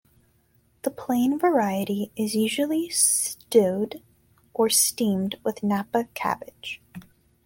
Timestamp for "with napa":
5.43-6.05